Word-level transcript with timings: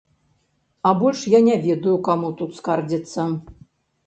А 0.87 0.93
больш 1.01 1.19
я 1.33 1.41
не 1.49 1.57
ведаю, 1.67 1.93
каму 2.09 2.33
тут 2.41 2.57
скардзіцца. 2.61 3.29